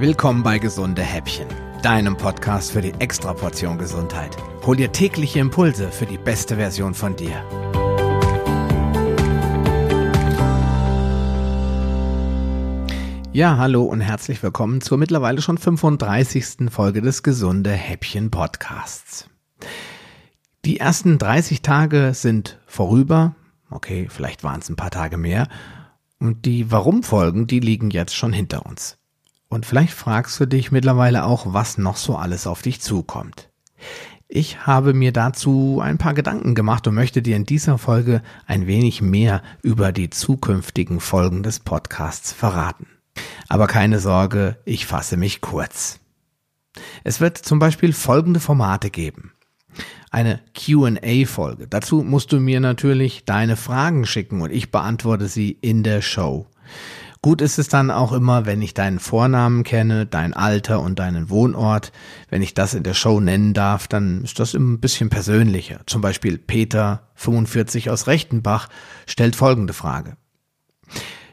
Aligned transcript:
Willkommen 0.00 0.44
bei 0.44 0.60
Gesunde 0.60 1.02
Häppchen, 1.02 1.48
deinem 1.82 2.16
Podcast 2.16 2.70
für 2.70 2.80
die 2.80 2.92
Extraportion 3.00 3.78
Gesundheit. 3.78 4.36
Hol 4.64 4.76
dir 4.76 4.92
tägliche 4.92 5.40
Impulse 5.40 5.90
für 5.90 6.06
die 6.06 6.18
beste 6.18 6.54
Version 6.54 6.94
von 6.94 7.16
dir. 7.16 7.32
Ja, 13.32 13.56
hallo 13.56 13.82
und 13.82 14.00
herzlich 14.00 14.40
willkommen 14.40 14.82
zur 14.82 14.98
mittlerweile 14.98 15.42
schon 15.42 15.58
35. 15.58 16.70
Folge 16.70 17.02
des 17.02 17.24
Gesunde 17.24 17.72
Häppchen 17.72 18.30
Podcasts. 18.30 19.28
Die 20.64 20.78
ersten 20.78 21.18
30 21.18 21.60
Tage 21.62 22.12
sind 22.14 22.60
vorüber. 22.68 23.34
Okay, 23.68 24.06
vielleicht 24.08 24.44
waren 24.44 24.60
es 24.60 24.68
ein 24.68 24.76
paar 24.76 24.92
Tage 24.92 25.16
mehr. 25.16 25.48
Und 26.20 26.44
die 26.44 26.70
Warum-Folgen, 26.70 27.48
die 27.48 27.58
liegen 27.58 27.90
jetzt 27.90 28.14
schon 28.14 28.32
hinter 28.32 28.64
uns. 28.64 28.96
Und 29.48 29.64
vielleicht 29.64 29.94
fragst 29.94 30.38
du 30.40 30.46
dich 30.46 30.70
mittlerweile 30.70 31.24
auch, 31.24 31.52
was 31.52 31.78
noch 31.78 31.96
so 31.96 32.16
alles 32.16 32.46
auf 32.46 32.62
dich 32.62 32.80
zukommt. 32.80 33.48
Ich 34.30 34.66
habe 34.66 34.92
mir 34.92 35.10
dazu 35.12 35.80
ein 35.82 35.96
paar 35.96 36.12
Gedanken 36.12 36.54
gemacht 36.54 36.86
und 36.86 36.94
möchte 36.94 37.22
dir 37.22 37.34
in 37.34 37.46
dieser 37.46 37.78
Folge 37.78 38.20
ein 38.46 38.66
wenig 38.66 39.00
mehr 39.00 39.42
über 39.62 39.90
die 39.90 40.10
zukünftigen 40.10 41.00
Folgen 41.00 41.42
des 41.42 41.60
Podcasts 41.60 42.32
verraten. 42.32 42.86
Aber 43.48 43.66
keine 43.66 44.00
Sorge, 44.00 44.58
ich 44.66 44.84
fasse 44.84 45.16
mich 45.16 45.40
kurz. 45.40 45.98
Es 47.04 47.20
wird 47.22 47.38
zum 47.38 47.58
Beispiel 47.58 47.94
folgende 47.94 48.40
Formate 48.40 48.90
geben. 48.90 49.32
Eine 50.10 50.40
QA-Folge. 50.54 51.66
Dazu 51.66 52.02
musst 52.02 52.30
du 52.32 52.38
mir 52.38 52.60
natürlich 52.60 53.24
deine 53.24 53.56
Fragen 53.56 54.04
schicken 54.04 54.42
und 54.42 54.50
ich 54.50 54.70
beantworte 54.70 55.28
sie 55.28 55.52
in 55.52 55.82
der 55.82 56.02
Show. 56.02 56.46
Gut 57.20 57.42
ist 57.42 57.58
es 57.58 57.68
dann 57.68 57.90
auch 57.90 58.12
immer, 58.12 58.46
wenn 58.46 58.62
ich 58.62 58.74
deinen 58.74 59.00
Vornamen 59.00 59.64
kenne, 59.64 60.06
dein 60.06 60.34
Alter 60.34 60.80
und 60.80 61.00
deinen 61.00 61.30
Wohnort. 61.30 61.90
Wenn 62.28 62.42
ich 62.42 62.54
das 62.54 62.74
in 62.74 62.84
der 62.84 62.94
Show 62.94 63.18
nennen 63.18 63.54
darf, 63.54 63.88
dann 63.88 64.22
ist 64.22 64.38
das 64.38 64.54
ein 64.54 64.78
bisschen 64.78 65.10
persönlicher. 65.10 65.80
Zum 65.86 66.00
Beispiel 66.00 66.38
Peter, 66.38 67.08
45 67.16 67.90
aus 67.90 68.06
Rechtenbach, 68.06 68.68
stellt 69.06 69.34
folgende 69.34 69.72
Frage. 69.72 70.16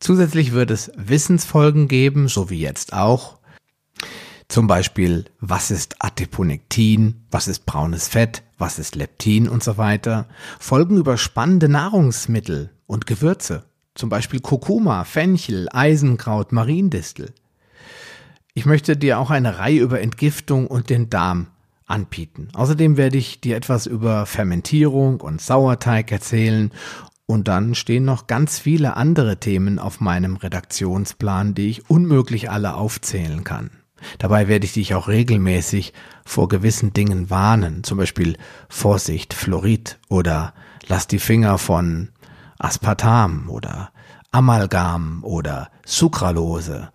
Zusätzlich 0.00 0.52
wird 0.52 0.72
es 0.72 0.90
Wissensfolgen 0.96 1.86
geben, 1.86 2.26
so 2.26 2.50
wie 2.50 2.60
jetzt 2.60 2.92
auch. 2.92 3.38
Zum 4.48 4.66
Beispiel, 4.66 5.26
was 5.40 5.70
ist 5.70 5.96
Adiponektin, 6.00 7.26
was 7.30 7.46
ist 7.46 7.66
braunes 7.66 8.08
Fett, 8.08 8.42
was 8.56 8.78
ist 8.78 8.96
Leptin 8.96 9.48
und 9.48 9.62
so 9.62 9.76
weiter. 9.76 10.26
Folgen 10.58 10.96
über 10.96 11.18
spannende 11.18 11.68
Nahrungsmittel 11.68 12.70
und 12.86 13.06
Gewürze 13.06 13.68
zum 13.98 14.08
Beispiel 14.08 14.40
Kurkuma, 14.40 15.04
Fenchel, 15.04 15.68
Eisenkraut, 15.72 16.52
Mariendistel. 16.52 17.32
Ich 18.54 18.64
möchte 18.64 18.96
dir 18.96 19.18
auch 19.18 19.30
eine 19.30 19.58
Reihe 19.58 19.80
über 19.80 20.00
Entgiftung 20.00 20.66
und 20.68 20.88
den 20.88 21.10
Darm 21.10 21.48
anbieten. 21.86 22.48
Außerdem 22.54 22.96
werde 22.96 23.18
ich 23.18 23.40
dir 23.40 23.56
etwas 23.56 23.86
über 23.86 24.24
Fermentierung 24.26 25.20
und 25.20 25.40
Sauerteig 25.40 26.12
erzählen 26.12 26.70
und 27.26 27.48
dann 27.48 27.74
stehen 27.74 28.04
noch 28.04 28.26
ganz 28.26 28.58
viele 28.58 28.96
andere 28.96 29.38
Themen 29.38 29.78
auf 29.78 30.00
meinem 30.00 30.36
Redaktionsplan, 30.36 31.54
die 31.54 31.68
ich 31.68 31.90
unmöglich 31.90 32.50
alle 32.50 32.74
aufzählen 32.74 33.42
kann. 33.44 33.70
Dabei 34.18 34.46
werde 34.46 34.64
ich 34.64 34.74
dich 34.74 34.94
auch 34.94 35.08
regelmäßig 35.08 35.92
vor 36.24 36.48
gewissen 36.48 36.92
Dingen 36.92 37.30
warnen, 37.30 37.82
zum 37.82 37.98
Beispiel 37.98 38.36
Vorsicht, 38.68 39.34
Fluorid 39.34 39.98
oder 40.08 40.54
lass 40.86 41.08
die 41.08 41.18
Finger 41.18 41.58
von 41.58 42.10
Aspartam 42.58 43.48
oder 43.48 43.92
Amalgam 44.30 45.22
oder 45.24 45.70
Sucralose. 45.86 46.90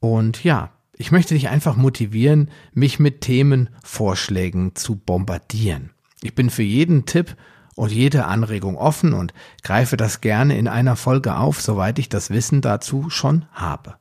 Und 0.00 0.42
ja, 0.42 0.70
ich 0.94 1.12
möchte 1.12 1.34
dich 1.34 1.48
einfach 1.48 1.76
motivieren, 1.76 2.50
mich 2.72 2.98
mit 2.98 3.20
Themenvorschlägen 3.20 4.74
zu 4.74 4.96
bombardieren. 4.96 5.90
Ich 6.22 6.34
bin 6.34 6.50
für 6.50 6.62
jeden 6.62 7.06
Tipp 7.06 7.36
und 7.74 7.92
jede 7.92 8.26
Anregung 8.26 8.76
offen 8.76 9.14
und 9.14 9.32
greife 9.62 9.96
das 9.96 10.20
gerne 10.20 10.58
in 10.58 10.68
einer 10.68 10.96
Folge 10.96 11.36
auf, 11.36 11.62
soweit 11.62 11.98
ich 11.98 12.08
das 12.08 12.30
Wissen 12.30 12.60
dazu 12.60 13.08
schon 13.08 13.46
habe. 13.52 13.96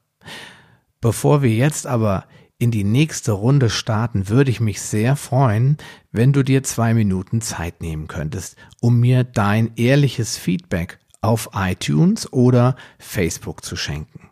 Bevor 1.01 1.41
wir 1.41 1.53
jetzt 1.53 1.87
aber 1.87 2.25
in 2.59 2.71
die 2.71 2.83
nächste 2.83 3.31
Runde 3.31 3.69
starten, 3.69 4.27
würde 4.27 4.51
ich 4.51 4.59
mich 4.59 4.81
sehr 4.81 5.15
freuen, 5.15 5.77
wenn 6.11 6.33
du 6.33 6.43
dir 6.43 6.61
zwei 6.61 6.93
Minuten 6.93 7.41
Zeit 7.41 7.81
nehmen 7.81 8.07
könntest, 8.07 8.57
um 8.81 8.99
mir 8.99 9.23
dein 9.23 9.71
ehrliches 9.77 10.37
Feedback 10.37 10.99
auf 11.21 11.49
iTunes 11.55 12.31
oder 12.31 12.75
Facebook 12.99 13.63
zu 13.63 13.75
schenken. 13.75 14.29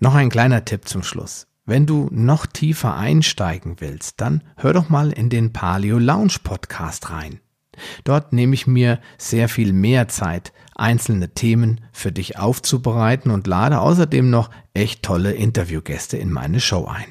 Noch 0.00 0.14
ein 0.14 0.28
kleiner 0.28 0.64
Tipp 0.64 0.88
zum 0.88 1.02
Schluss. 1.02 1.46
Wenn 1.64 1.86
du 1.86 2.08
noch 2.10 2.46
tiefer 2.46 2.96
einsteigen 2.96 3.76
willst, 3.78 4.20
dann 4.20 4.42
hör 4.56 4.72
doch 4.72 4.88
mal 4.88 5.12
in 5.12 5.30
den 5.30 5.52
Paleo 5.52 5.98
Lounge 5.98 6.36
Podcast 6.42 7.10
rein. 7.10 7.40
Dort 8.04 8.32
nehme 8.32 8.54
ich 8.54 8.66
mir 8.66 9.00
sehr 9.18 9.48
viel 9.48 9.72
mehr 9.72 10.08
Zeit, 10.08 10.52
einzelne 10.78 11.30
Themen 11.30 11.80
für 11.92 12.12
dich 12.12 12.38
aufzubereiten 12.38 13.30
und 13.30 13.46
lade 13.46 13.80
außerdem 13.80 14.30
noch 14.30 14.50
echt 14.74 15.02
tolle 15.02 15.32
Interviewgäste 15.32 16.16
in 16.16 16.32
meine 16.32 16.60
Show 16.60 16.86
ein. 16.86 17.06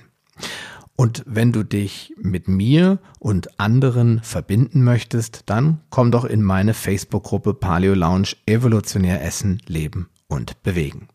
Und 0.96 1.24
wenn 1.28 1.52
du 1.52 1.64
dich 1.64 2.14
mit 2.20 2.48
mir 2.48 2.98
und 3.20 3.60
anderen 3.60 4.20
verbinden 4.24 4.84
möchtest, 4.84 5.44
dann 5.46 5.82
komm 5.92 6.12
doch 6.12 6.26
in 6.26 6.42
meine 6.42 6.74
Facebook-Gruppe 6.74 7.54
Paleo 7.54 7.94
Lounge 7.94 8.30
Evolutionär 8.48 9.24
Essen, 9.24 9.62
Leben 9.68 10.10
und 10.28 10.64
Bewegen. 10.64 11.08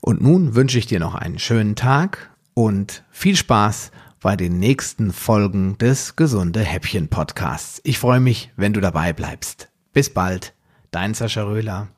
Und 0.00 0.22
nun 0.22 0.54
wünsche 0.54 0.78
ich 0.78 0.86
dir 0.86 1.00
noch 1.00 1.14
einen 1.14 1.38
schönen 1.38 1.76
Tag 1.76 2.30
und 2.54 3.04
viel 3.10 3.36
Spaß 3.36 3.90
bei 4.20 4.36
den 4.36 4.58
nächsten 4.58 5.12
Folgen 5.12 5.76
des 5.76 6.16
Gesunde 6.16 6.60
Häppchen 6.60 7.08
Podcasts. 7.08 7.82
Ich 7.84 7.98
freue 7.98 8.20
mich, 8.20 8.50
wenn 8.56 8.72
du 8.72 8.80
dabei 8.80 9.12
bleibst. 9.12 9.68
Bis 9.92 10.08
bald, 10.08 10.54
dein 10.94 11.12
Sascha 11.12 11.42
Röhler. 11.42 11.88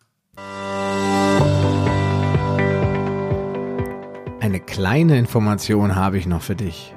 Eine 4.40 4.60
kleine 4.60 5.18
Information 5.18 5.96
habe 5.96 6.16
ich 6.16 6.26
noch 6.26 6.40
für 6.40 6.56
dich. 6.56 6.94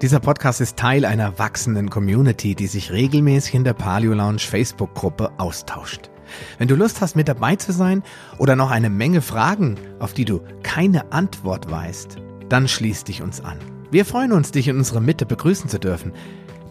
Dieser 0.00 0.20
Podcast 0.20 0.60
ist 0.60 0.76
Teil 0.76 1.04
einer 1.04 1.38
wachsenden 1.38 1.90
Community, 1.90 2.54
die 2.54 2.68
sich 2.68 2.92
regelmäßig 2.92 3.54
in 3.54 3.64
der 3.64 3.74
Paleo 3.74 4.14
Lounge 4.14 4.38
Facebook-Gruppe 4.38 5.32
austauscht. 5.38 6.10
Wenn 6.58 6.68
du 6.68 6.76
Lust 6.76 7.00
hast, 7.00 7.16
mit 7.16 7.26
dabei 7.26 7.56
zu 7.56 7.72
sein 7.72 8.04
oder 8.38 8.54
noch 8.54 8.70
eine 8.70 8.88
Menge 8.88 9.20
Fragen, 9.20 9.76
auf 9.98 10.12
die 10.12 10.24
du 10.24 10.42
keine 10.62 11.10
Antwort 11.12 11.68
weißt, 11.68 12.16
dann 12.48 12.68
schließ 12.68 13.04
dich 13.04 13.22
uns 13.22 13.40
an. 13.40 13.58
Wir 13.90 14.04
freuen 14.04 14.30
uns, 14.30 14.52
dich 14.52 14.68
in 14.68 14.76
unserer 14.76 15.00
Mitte 15.00 15.26
begrüßen 15.26 15.68
zu 15.68 15.80
dürfen. 15.80 16.12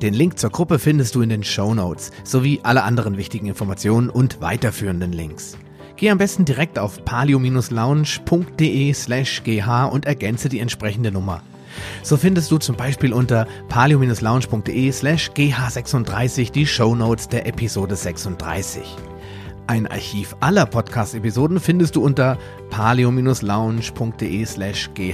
Den 0.02 0.14
Link 0.14 0.40
zur 0.40 0.50
Gruppe 0.50 0.80
findest 0.80 1.16
du 1.16 1.22
in 1.22 1.30
den 1.30 1.44
Show 1.44 1.74
Notes 1.74 2.12
sowie 2.24 2.62
alle 2.64 2.84
anderen 2.84 3.18
wichtigen 3.18 3.48
Informationen 3.48 4.10
und 4.10 4.40
weiterführenden 4.40 5.12
Links. 5.12 5.58
Geh 5.98 6.10
am 6.10 6.18
besten 6.18 6.46
direkt 6.46 6.80
auf 6.80 7.04
palio-lounge.de 7.04 8.94
slash 8.94 9.44
gh 9.44 9.90
und 9.92 10.06
ergänze 10.06 10.48
die 10.48 10.60
entsprechende 10.60 11.12
Nummer. 11.12 11.44
So 12.02 12.16
findest 12.16 12.50
du 12.52 12.58
zum 12.58 12.78
Beispiel 12.78 13.12
unter 13.12 13.46
palio-lounge.de 13.68 14.92
slash 14.94 15.32
gh36 15.32 16.52
die 16.54 16.66
Show 16.66 16.96
Notes 16.96 17.28
der 17.28 17.46
Episode 17.46 17.98
36. 17.98 18.84
Ein 19.68 19.86
Archiv 19.88 20.36
aller 20.40 20.66
Podcast-Episoden 20.66 21.60
findest 21.60 21.98
du 21.98 22.04
unter 22.04 22.38
palio-lounge.de 22.70 24.46
slash 24.46 24.90
gh. 24.94 25.14